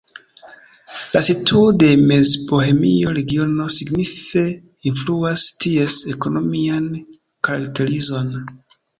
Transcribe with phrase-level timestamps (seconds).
[1.15, 4.43] La situo de Mezbohemia Regiono signife
[4.91, 6.89] influas ties ekonomian
[7.49, 8.33] karakterizon.